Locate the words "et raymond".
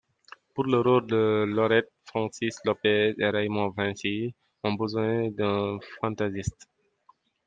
3.19-3.69